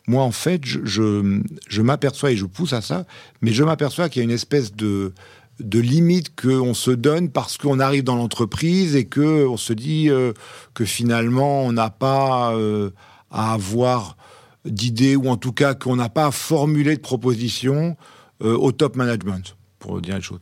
moi, 0.07 0.23
en 0.25 0.33
fait, 0.33 0.63
je, 0.65 1.81
m'aperçois, 1.81 2.33
et 2.33 2.37
je 2.37 2.47
pousse 2.47 2.73
à 2.73 2.81
ça, 2.81 3.05
mais 3.41 3.53
je 3.53 3.63
m'aperçois 3.63 4.09
qu'il 4.09 4.21
y 4.21 4.23
a 4.23 4.25
une 4.25 4.31
espèce 4.31 4.75
de, 4.75 5.13
de 5.61 5.79
limite 5.79 6.35
qu'on 6.35 6.75
se 6.75 6.91
donne 6.91 7.31
parce 7.31 7.57
qu'on 7.57 7.79
arrive 7.79 8.03
dans 8.03 8.17
l'entreprise 8.17 8.97
et 8.97 9.09
qu'on 9.09 9.57
se 9.57 9.73
dit 9.73 10.11
euh, 10.11 10.33
que 10.75 10.85
finalement, 10.85 11.63
on 11.63 11.73
n'a 11.73 11.91
pas 11.91 12.55
euh, 12.55 12.91
à 13.31 13.53
avoir 13.53 14.17
d'idées, 14.65 15.17
ou 15.17 15.29
en 15.29 15.37
tout 15.37 15.53
cas 15.53 15.75
qu'on 15.75 15.97
n'a 15.97 16.09
pas 16.09 16.27
à 16.27 16.31
formuler 16.31 16.97
de 16.97 17.01
propositions 17.01 17.97
euh, 18.43 18.57
au 18.57 18.73
top 18.73 18.97
management, 18.97 19.57
pour 19.79 20.01
dire 20.01 20.17
les 20.17 20.23
choses. 20.23 20.39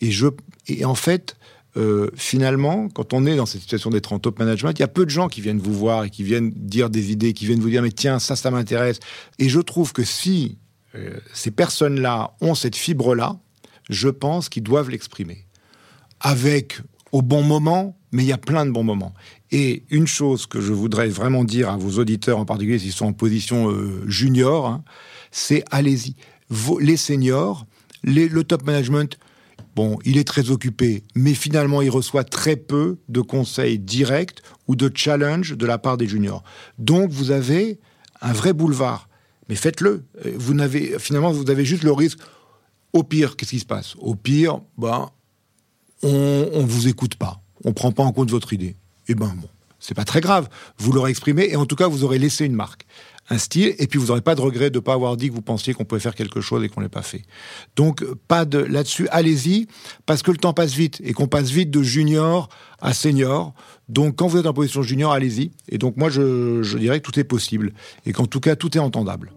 Et, 0.00 0.10
je, 0.10 0.28
et 0.66 0.84
en 0.84 0.94
fait, 0.94 1.36
euh, 1.76 2.08
finalement, 2.14 2.88
quand 2.88 3.12
on 3.12 3.26
est 3.26 3.36
dans 3.36 3.46
cette 3.46 3.60
situation 3.60 3.90
d'être 3.90 4.12
en 4.12 4.20
top 4.20 4.38
management, 4.38 4.72
il 4.72 4.80
y 4.80 4.84
a 4.84 4.88
peu 4.88 5.04
de 5.04 5.10
gens 5.10 5.28
qui 5.28 5.40
viennent 5.40 5.58
vous 5.58 5.74
voir 5.74 6.04
et 6.04 6.10
qui 6.10 6.22
viennent 6.22 6.52
dire 6.54 6.88
des 6.88 7.10
idées, 7.10 7.32
qui 7.32 7.46
viennent 7.46 7.60
vous 7.60 7.70
dire 7.70 7.82
mais 7.82 7.90
tiens 7.90 8.18
ça 8.18 8.36
ça 8.36 8.50
m'intéresse. 8.50 9.00
Et 9.38 9.48
je 9.48 9.60
trouve 9.60 9.92
que 9.92 10.04
si 10.04 10.58
euh, 10.94 11.18
ces 11.32 11.50
personnes-là 11.50 12.34
ont 12.40 12.54
cette 12.54 12.76
fibre-là, 12.76 13.38
je 13.90 14.08
pense 14.08 14.48
qu'ils 14.48 14.62
doivent 14.62 14.90
l'exprimer 14.90 15.46
avec 16.20 16.78
au 17.10 17.22
bon 17.22 17.42
moment, 17.42 17.98
mais 18.12 18.22
il 18.22 18.28
y 18.28 18.32
a 18.32 18.38
plein 18.38 18.66
de 18.66 18.70
bons 18.70 18.84
moments. 18.84 19.12
Et 19.50 19.84
une 19.90 20.06
chose 20.06 20.46
que 20.46 20.60
je 20.60 20.72
voudrais 20.72 21.08
vraiment 21.08 21.42
dire 21.42 21.70
à 21.70 21.76
vos 21.76 21.98
auditeurs, 21.98 22.38
en 22.38 22.44
particulier 22.44 22.78
s'ils 22.78 22.92
sont 22.92 23.06
en 23.06 23.12
position 23.12 23.70
euh, 23.70 24.02
junior, 24.06 24.66
hein, 24.66 24.84
c'est 25.32 25.64
allez-y. 25.72 26.14
Les 26.80 26.96
seniors, 26.96 27.66
le 28.04 28.42
top 28.42 28.64
management, 28.64 29.18
Bon, 29.74 29.98
il 30.04 30.18
est 30.18 30.24
très 30.24 30.50
occupé, 30.50 31.02
mais 31.14 31.34
finalement, 31.34 31.82
il 31.82 31.90
reçoit 31.90 32.24
très 32.24 32.56
peu 32.56 32.98
de 33.08 33.20
conseils 33.20 33.78
directs 33.78 34.38
ou 34.68 34.76
de 34.76 34.90
challenges 34.94 35.56
de 35.56 35.66
la 35.66 35.78
part 35.78 35.96
des 35.96 36.06
juniors. 36.06 36.44
Donc, 36.78 37.10
vous 37.10 37.32
avez 37.32 37.80
un 38.20 38.32
vrai 38.32 38.52
boulevard. 38.52 39.08
Mais 39.48 39.56
faites-le. 39.56 40.04
Vous 40.36 40.54
n'avez, 40.54 40.98
finalement, 40.98 41.32
vous 41.32 41.50
avez 41.50 41.64
juste 41.64 41.82
le 41.82 41.92
risque. 41.92 42.18
Au 42.92 43.02
pire, 43.02 43.36
qu'est-ce 43.36 43.50
qui 43.50 43.60
se 43.60 43.66
passe? 43.66 43.94
Au 43.98 44.14
pire, 44.14 44.60
ben, 44.78 45.10
on 46.02 46.62
ne 46.62 46.66
vous 46.66 46.88
écoute 46.88 47.16
pas. 47.16 47.42
On 47.64 47.72
prend 47.72 47.90
pas 47.92 48.04
en 48.04 48.12
compte 48.12 48.30
votre 48.30 48.52
idée. 48.52 48.76
Eh 49.08 49.14
ben 49.14 49.34
bon, 49.36 49.48
c'est 49.80 49.94
pas 49.94 50.04
très 50.04 50.20
grave. 50.20 50.48
Vous 50.78 50.92
l'aurez 50.92 51.10
exprimé 51.10 51.48
et 51.50 51.56
en 51.56 51.66
tout 51.66 51.76
cas, 51.76 51.88
vous 51.88 52.04
aurez 52.04 52.18
laissé 52.18 52.44
une 52.44 52.54
marque 52.54 52.86
un 53.30 53.38
style, 53.38 53.74
et 53.78 53.86
puis 53.86 53.98
vous 53.98 54.06
n'aurez 54.06 54.20
pas 54.20 54.34
de 54.34 54.40
regret 54.40 54.70
de 54.70 54.78
ne 54.78 54.80
pas 54.80 54.92
avoir 54.94 55.16
dit 55.16 55.28
que 55.30 55.34
vous 55.34 55.42
pensiez 55.42 55.72
qu'on 55.72 55.84
pouvait 55.84 56.00
faire 56.00 56.14
quelque 56.14 56.40
chose 56.40 56.62
et 56.62 56.68
qu'on 56.68 56.80
ne 56.80 56.86
l'ait 56.86 56.90
pas 56.90 57.02
fait. 57.02 57.22
Donc, 57.76 58.04
pas 58.28 58.44
de 58.44 58.58
là-dessus, 58.58 59.08
allez-y, 59.10 59.66
parce 60.06 60.22
que 60.22 60.30
le 60.30 60.36
temps 60.36 60.52
passe 60.52 60.74
vite, 60.74 61.00
et 61.04 61.12
qu'on 61.12 61.26
passe 61.26 61.50
vite 61.50 61.70
de 61.70 61.82
junior 61.82 62.48
à 62.80 62.92
senior. 62.92 63.54
Donc, 63.88 64.16
quand 64.16 64.26
vous 64.26 64.38
êtes 64.38 64.46
en 64.46 64.52
position 64.52 64.82
junior, 64.82 65.12
allez-y. 65.12 65.52
Et 65.68 65.78
donc, 65.78 65.96
moi, 65.96 66.10
je, 66.10 66.62
je 66.62 66.78
dirais 66.78 67.00
que 67.00 67.10
tout 67.10 67.18
est 67.18 67.24
possible, 67.24 67.72
et 68.04 68.12
qu'en 68.12 68.26
tout 68.26 68.40
cas, 68.40 68.56
tout 68.56 68.76
est 68.76 68.80
entendable. 68.80 69.32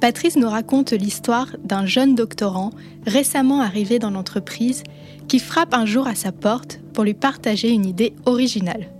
Patrice 0.00 0.36
nous 0.36 0.50
raconte 0.50 0.92
l'histoire 0.92 1.48
d'un 1.64 1.86
jeune 1.86 2.14
doctorant 2.14 2.70
récemment 3.06 3.62
arrivé 3.62 3.98
dans 3.98 4.10
l'entreprise 4.10 4.82
qui 5.26 5.38
frappe 5.38 5.72
un 5.72 5.86
jour 5.86 6.06
à 6.06 6.14
sa 6.14 6.32
porte 6.32 6.80
pour 6.92 7.04
lui 7.04 7.14
partager 7.14 7.70
une 7.70 7.86
idée 7.86 8.12
originale. 8.26 8.90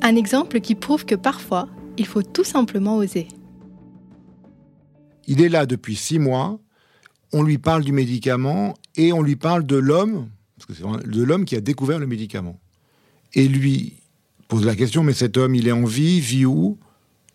Un 0.00 0.14
exemple 0.14 0.60
qui 0.60 0.74
prouve 0.76 1.04
que 1.04 1.16
parfois, 1.16 1.68
il 1.98 2.06
faut 2.06 2.22
tout 2.22 2.44
simplement 2.44 2.96
oser. 2.96 3.28
Il 5.26 5.42
est 5.42 5.48
là 5.48 5.66
depuis 5.66 5.96
six 5.96 6.18
mois. 6.18 6.58
On 7.32 7.42
lui 7.42 7.58
parle 7.58 7.84
du 7.84 7.92
médicament 7.92 8.74
et 8.96 9.12
on 9.12 9.22
lui 9.22 9.36
parle 9.36 9.66
de 9.66 9.76
l'homme, 9.76 10.28
parce 10.56 10.66
que 10.66 10.74
c'est 10.74 11.08
de 11.08 11.22
l'homme 11.22 11.44
qui 11.44 11.56
a 11.56 11.60
découvert 11.60 11.98
le 11.98 12.06
médicament. 12.06 12.58
Et 13.34 13.46
lui 13.46 13.94
pose 14.48 14.64
la 14.64 14.74
question, 14.74 15.02
mais 15.02 15.12
cet 15.12 15.36
homme, 15.36 15.54
il 15.54 15.68
est 15.68 15.72
en 15.72 15.84
vie, 15.84 16.20
vit 16.20 16.46
où? 16.46 16.78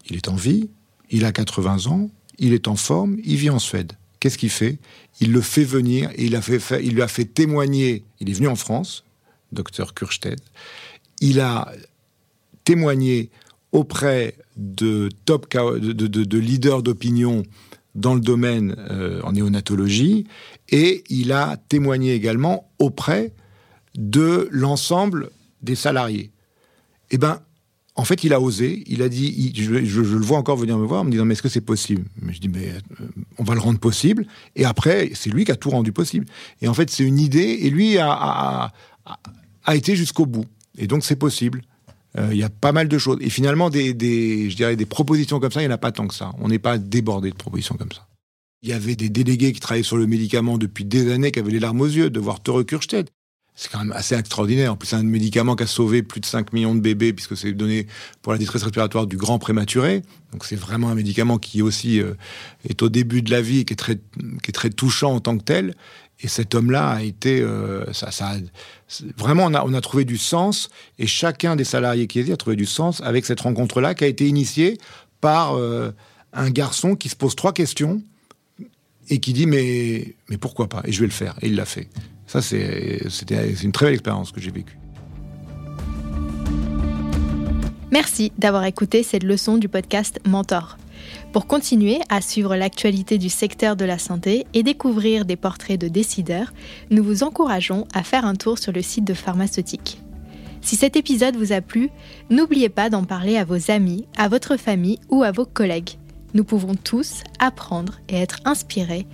Il 0.09 0.15
est 0.15 0.27
en 0.27 0.35
vie, 0.35 0.69
il 1.11 1.25
a 1.25 1.31
80 1.31 1.85
ans, 1.85 2.09
il 2.39 2.53
est 2.53 2.67
en 2.67 2.75
forme, 2.75 3.17
il 3.23 3.37
vit 3.37 3.51
en 3.51 3.59
Suède. 3.59 3.93
Qu'est-ce 4.19 4.37
qu'il 4.37 4.49
fait? 4.49 4.79
Il 5.21 5.31
le 5.31 5.41
fait 5.41 5.63
venir 5.63 6.09
et 6.15 6.25
il, 6.25 6.93
lui 6.93 7.01
a 7.01 7.07
fait 7.07 7.25
témoigner. 7.25 8.03
Il 8.19 8.29
est 8.29 8.33
venu 8.33 8.47
en 8.47 8.55
France, 8.55 9.03
docteur 9.51 9.93
Kurstedt. 9.93 10.41
Il 11.21 11.39
a 11.39 11.71
témoigné 12.63 13.29
auprès 13.73 14.37
de 14.55 15.09
leaders 16.37 16.83
d'opinion 16.83 17.43
dans 17.95 18.15
le 18.15 18.21
domaine 18.21 18.75
euh, 18.89 19.21
en 19.23 19.33
néonatologie 19.33 20.25
et 20.69 21.03
il 21.09 21.31
a 21.31 21.57
témoigné 21.57 22.13
également 22.13 22.71
auprès 22.79 23.33
de 23.95 24.47
l'ensemble 24.51 25.29
des 25.61 25.75
salariés. 25.75 26.31
Eh 27.11 27.17
ben, 27.17 27.41
en 27.95 28.05
fait, 28.05 28.23
il 28.23 28.33
a 28.33 28.41
osé, 28.41 28.83
il 28.87 29.03
a 29.03 29.09
dit, 29.09 29.53
je, 29.55 29.71
le 29.71 30.25
vois 30.25 30.39
encore 30.39 30.57
venir 30.57 30.79
me 30.79 30.85
voir 30.85 31.01
en 31.01 31.03
me 31.03 31.11
disant, 31.11 31.25
mais 31.25 31.33
est-ce 31.33 31.43
que 31.43 31.49
c'est 31.49 31.61
possible? 31.61 32.05
Je 32.27 32.39
dis, 32.39 32.49
mais 32.49 32.69
euh, 32.69 33.05
on 33.37 33.43
va 33.43 33.53
le 33.53 33.59
rendre 33.59 33.79
possible. 33.79 34.25
Et 34.55 34.65
après, 34.65 35.11
c'est 35.13 35.29
lui 35.29 35.45
qui 35.45 35.51
a 35.51 35.55
tout 35.55 35.69
rendu 35.69 35.91
possible. 35.91 36.25
Et 36.61 36.67
en 36.67 36.73
fait, 36.73 36.89
c'est 36.89 37.03
une 37.03 37.19
idée, 37.19 37.59
et 37.61 37.69
lui 37.69 37.99
a 37.99 38.71
été 39.71 39.95
jusqu'au 39.95 40.25
bout. 40.25 40.45
Et 40.75 40.87
donc, 40.87 41.03
c'est 41.03 41.15
possible. 41.15 41.61
Euh, 42.17 42.29
il 42.31 42.37
y 42.37 42.43
a 42.43 42.49
pas 42.49 42.71
mal 42.71 42.87
de 42.87 42.97
choses. 42.97 43.17
Et 43.21 43.29
finalement, 43.29 43.69
des, 43.69 43.89
je 44.49 44.55
dirais, 44.55 44.75
des 44.75 44.85
propositions 44.85 45.39
comme 45.39 45.51
ça, 45.51 45.61
il 45.61 45.67
n'y 45.67 45.71
en 45.71 45.75
a 45.75 45.79
pas 45.79 45.91
tant 45.91 46.07
que 46.07 46.13
ça. 46.13 46.31
On 46.39 46.47
n'est 46.47 46.59
pas 46.59 46.77
débordé 46.77 47.31
de 47.31 47.35
propositions 47.35 47.75
comme 47.75 47.91
ça. 47.91 48.07
Il 48.61 48.69
y 48.69 48.73
avait 48.73 48.95
des 48.95 49.09
délégués 49.09 49.51
qui 49.51 49.59
travaillaient 49.59 49.83
sur 49.83 49.97
le 49.97 50.07
médicament 50.07 50.57
depuis 50.57 50.85
des 50.85 51.11
années, 51.11 51.31
qui 51.31 51.39
avaient 51.39 51.51
les 51.51 51.59
larmes 51.59 51.81
aux 51.81 51.87
yeux 51.87 52.09
de 52.09 52.19
voir 52.19 52.39
Tore. 52.39 52.63
C'est 53.55 53.71
quand 53.71 53.79
même 53.79 53.91
assez 53.91 54.15
extraordinaire. 54.15 54.73
En 54.73 54.77
plus, 54.77 54.87
c'est 54.87 54.95
un 54.95 55.03
médicament 55.03 55.55
qui 55.55 55.63
a 55.63 55.67
sauvé 55.67 56.01
plus 56.01 56.19
de 56.19 56.25
5 56.25 56.53
millions 56.53 56.73
de 56.73 56.79
bébés, 56.79 57.13
puisque 57.13 57.37
c'est 57.37 57.51
donné 57.51 57.87
pour 58.21 58.31
la 58.31 58.39
détresse 58.39 58.63
respiratoire 58.63 59.05
du 59.05 59.17
grand 59.17 59.37
prématuré. 59.37 60.01
Donc 60.31 60.45
c'est 60.45 60.55
vraiment 60.55 60.89
un 60.89 60.95
médicament 60.95 61.37
qui 61.37 61.61
aussi 61.61 61.99
euh, 61.99 62.13
est 62.67 62.81
au 62.81 62.89
début 62.89 63.21
de 63.21 63.29
la 63.29 63.41
vie 63.41 63.59
et 63.59 63.65
qui 63.65 63.73
est 63.73 63.77
très, 63.77 63.97
qui 63.97 64.49
est 64.49 64.53
très 64.53 64.71
touchant 64.71 65.13
en 65.13 65.19
tant 65.19 65.37
que 65.37 65.43
tel. 65.43 65.75
Et 66.23 66.29
cet 66.29 66.55
homme-là 66.55 66.89
a 66.89 67.01
été, 67.03 67.41
euh, 67.41 67.83
ça, 67.91 68.09
vraiment, 69.17 69.43
on 69.45 69.53
a, 69.53 69.63
on 69.65 69.73
a 69.73 69.81
trouvé 69.81 70.05
du 70.05 70.17
sens. 70.17 70.69
Et 70.97 71.05
chacun 71.05 71.57
des 71.57 71.65
salariés 71.65 72.07
qui 72.07 72.19
est 72.19 72.31
a 72.31 72.37
trouvé 72.37 72.55
du 72.55 72.65
sens 72.65 73.01
avec 73.01 73.25
cette 73.25 73.41
rencontre-là, 73.41 73.93
qui 73.93 74.05
a 74.05 74.07
été 74.07 74.25
initiée 74.25 74.77
par 75.19 75.57
euh, 75.57 75.91
un 76.31 76.49
garçon 76.49 76.95
qui 76.95 77.09
se 77.09 77.17
pose 77.17 77.35
trois 77.35 77.51
questions 77.51 78.01
et 79.09 79.19
qui 79.19 79.33
dit 79.33 79.45
mais, 79.45 80.15
mais 80.29 80.37
pourquoi 80.37 80.69
pas? 80.69 80.81
Et 80.85 80.93
je 80.93 81.01
vais 81.01 81.07
le 81.07 81.11
faire. 81.11 81.35
Et 81.41 81.47
il 81.47 81.55
l'a 81.55 81.65
fait. 81.65 81.89
Ça, 82.25 82.41
c'est 82.41 83.01
une 83.61 83.73
très 83.73 83.87
belle 83.87 83.95
expérience 83.95 84.31
que 84.31 84.39
j'ai 84.39 84.51
vécue. 84.51 84.77
Merci 87.91 88.31
d'avoir 88.37 88.63
écouté 88.63 89.03
cette 89.03 89.23
leçon 89.23 89.57
du 89.57 89.67
podcast 89.67 90.19
Mentor. 90.25 90.77
Pour 91.31 91.47
continuer 91.47 91.99
à 92.09 92.21
suivre 92.21 92.55
l'actualité 92.55 93.17
du 93.17 93.29
secteur 93.29 93.75
de 93.75 93.85
la 93.85 93.97
santé 93.97 94.45
et 94.53 94.63
découvrir 94.63 95.25
des 95.25 95.35
portraits 95.35 95.79
de 95.79 95.87
décideurs, 95.87 96.53
nous 96.91 97.03
vous 97.03 97.23
encourageons 97.23 97.87
à 97.93 98.03
faire 98.03 98.25
un 98.25 98.35
tour 98.35 98.57
sur 98.57 98.71
le 98.71 98.81
site 98.81 99.05
de 99.05 99.13
Pharmaceutique. 99.13 99.99
Si 100.61 100.75
cet 100.75 100.95
épisode 100.95 101.35
vous 101.35 101.51
a 101.51 101.61
plu, 101.61 101.89
n'oubliez 102.29 102.69
pas 102.69 102.89
d'en 102.89 103.03
parler 103.03 103.37
à 103.37 103.43
vos 103.43 103.69
amis, 103.69 104.05
à 104.17 104.29
votre 104.29 104.55
famille 104.55 104.99
ou 105.09 105.23
à 105.23 105.31
vos 105.31 105.45
collègues. 105.45 105.97
Nous 106.33 106.43
pouvons 106.43 106.75
tous 106.75 107.23
apprendre 107.39 107.99
et 108.07 108.15
être 108.15 108.39
inspirés 108.45 109.05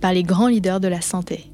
par 0.00 0.12
les 0.12 0.22
grands 0.22 0.48
leaders 0.48 0.80
de 0.80 0.88
la 0.88 1.00
santé. 1.00 1.50